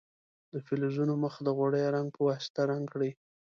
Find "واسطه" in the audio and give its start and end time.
2.27-2.61